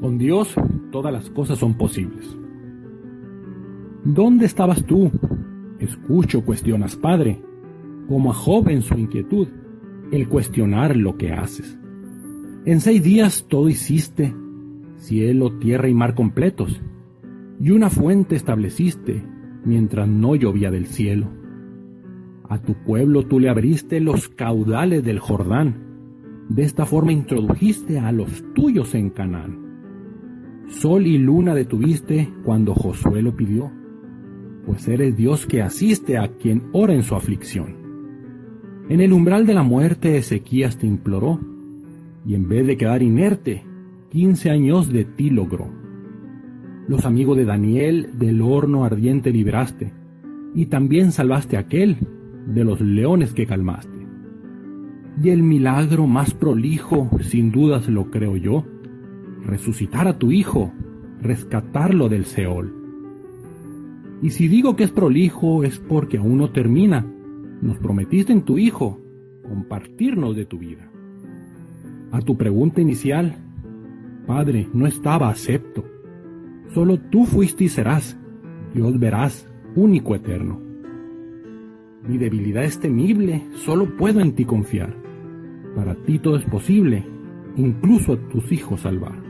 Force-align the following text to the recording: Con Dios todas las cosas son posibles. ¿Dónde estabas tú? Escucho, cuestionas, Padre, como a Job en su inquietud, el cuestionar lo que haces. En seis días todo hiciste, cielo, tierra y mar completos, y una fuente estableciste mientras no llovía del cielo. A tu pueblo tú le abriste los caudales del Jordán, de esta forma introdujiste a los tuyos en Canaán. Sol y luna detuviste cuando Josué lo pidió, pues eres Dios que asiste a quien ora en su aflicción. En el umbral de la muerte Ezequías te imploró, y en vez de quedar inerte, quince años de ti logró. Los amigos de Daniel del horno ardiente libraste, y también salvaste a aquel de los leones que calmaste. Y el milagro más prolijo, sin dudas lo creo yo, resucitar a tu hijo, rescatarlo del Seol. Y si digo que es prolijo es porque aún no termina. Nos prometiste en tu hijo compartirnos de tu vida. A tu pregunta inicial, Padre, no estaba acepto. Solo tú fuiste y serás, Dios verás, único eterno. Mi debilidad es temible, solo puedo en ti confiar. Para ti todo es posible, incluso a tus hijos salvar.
Con 0.00 0.18
Dios 0.18 0.54
todas 0.92 1.12
las 1.12 1.30
cosas 1.30 1.58
son 1.58 1.74
posibles. 1.74 2.36
¿Dónde 4.04 4.46
estabas 4.46 4.84
tú? 4.84 5.10
Escucho, 5.80 6.44
cuestionas, 6.44 6.96
Padre, 6.96 7.42
como 8.08 8.30
a 8.30 8.34
Job 8.34 8.68
en 8.68 8.82
su 8.82 8.94
inquietud, 8.94 9.48
el 10.12 10.28
cuestionar 10.28 10.96
lo 10.96 11.16
que 11.16 11.32
haces. 11.32 11.78
En 12.64 12.80
seis 12.80 13.02
días 13.02 13.46
todo 13.48 13.68
hiciste, 13.68 14.34
cielo, 14.96 15.58
tierra 15.58 15.88
y 15.88 15.94
mar 15.94 16.14
completos, 16.14 16.80
y 17.60 17.70
una 17.70 17.90
fuente 17.90 18.36
estableciste 18.36 19.24
mientras 19.64 20.08
no 20.08 20.36
llovía 20.36 20.70
del 20.70 20.86
cielo. 20.86 21.28
A 22.48 22.58
tu 22.58 22.74
pueblo 22.74 23.26
tú 23.26 23.40
le 23.40 23.48
abriste 23.48 24.00
los 24.00 24.28
caudales 24.28 25.04
del 25.04 25.18
Jordán, 25.18 25.85
de 26.48 26.62
esta 26.62 26.86
forma 26.86 27.12
introdujiste 27.12 27.98
a 27.98 28.12
los 28.12 28.44
tuyos 28.54 28.94
en 28.94 29.10
Canaán. 29.10 29.66
Sol 30.68 31.06
y 31.06 31.18
luna 31.18 31.54
detuviste 31.54 32.28
cuando 32.44 32.74
Josué 32.74 33.22
lo 33.22 33.36
pidió, 33.36 33.70
pues 34.66 34.88
eres 34.88 35.16
Dios 35.16 35.46
que 35.46 35.62
asiste 35.62 36.18
a 36.18 36.28
quien 36.28 36.64
ora 36.72 36.92
en 36.92 37.02
su 37.02 37.14
aflicción. 37.14 37.76
En 38.88 39.00
el 39.00 39.12
umbral 39.12 39.46
de 39.46 39.54
la 39.54 39.62
muerte 39.62 40.16
Ezequías 40.16 40.76
te 40.76 40.86
imploró, 40.86 41.40
y 42.24 42.34
en 42.34 42.48
vez 42.48 42.66
de 42.66 42.76
quedar 42.76 43.02
inerte, 43.02 43.64
quince 44.10 44.50
años 44.50 44.92
de 44.92 45.04
ti 45.04 45.30
logró. 45.30 45.68
Los 46.88 47.04
amigos 47.04 47.36
de 47.36 47.44
Daniel 47.44 48.10
del 48.18 48.40
horno 48.42 48.84
ardiente 48.84 49.30
libraste, 49.30 49.92
y 50.54 50.66
también 50.66 51.12
salvaste 51.12 51.56
a 51.56 51.60
aquel 51.60 51.96
de 52.46 52.64
los 52.64 52.80
leones 52.80 53.32
que 53.34 53.46
calmaste. 53.46 53.95
Y 55.22 55.30
el 55.30 55.42
milagro 55.42 56.06
más 56.06 56.34
prolijo, 56.34 57.08
sin 57.22 57.50
dudas 57.50 57.88
lo 57.88 58.10
creo 58.10 58.36
yo, 58.36 58.64
resucitar 59.44 60.08
a 60.08 60.18
tu 60.18 60.30
hijo, 60.30 60.72
rescatarlo 61.22 62.08
del 62.08 62.26
Seol. 62.26 62.74
Y 64.22 64.30
si 64.30 64.48
digo 64.48 64.76
que 64.76 64.84
es 64.84 64.90
prolijo 64.90 65.64
es 65.64 65.78
porque 65.78 66.18
aún 66.18 66.38
no 66.38 66.50
termina. 66.50 67.06
Nos 67.62 67.78
prometiste 67.78 68.32
en 68.32 68.42
tu 68.42 68.58
hijo 68.58 69.00
compartirnos 69.42 70.36
de 70.36 70.44
tu 70.44 70.58
vida. 70.58 70.90
A 72.12 72.20
tu 72.20 72.36
pregunta 72.36 72.80
inicial, 72.80 73.36
Padre, 74.26 74.68
no 74.72 74.86
estaba 74.86 75.28
acepto. 75.28 75.84
Solo 76.74 76.98
tú 76.98 77.24
fuiste 77.24 77.64
y 77.64 77.68
serás, 77.68 78.18
Dios 78.74 78.98
verás, 78.98 79.48
único 79.74 80.14
eterno. 80.14 80.60
Mi 82.06 82.18
debilidad 82.18 82.64
es 82.64 82.78
temible, 82.78 83.42
solo 83.54 83.96
puedo 83.96 84.20
en 84.20 84.32
ti 84.32 84.44
confiar. 84.44 85.05
Para 85.76 85.94
ti 85.94 86.18
todo 86.18 86.38
es 86.38 86.44
posible, 86.46 87.04
incluso 87.58 88.14
a 88.14 88.28
tus 88.30 88.50
hijos 88.50 88.80
salvar. 88.80 89.25